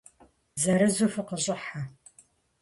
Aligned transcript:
Зырызу 0.61 1.07
фыкъыщӏыхьэ. 1.13 1.81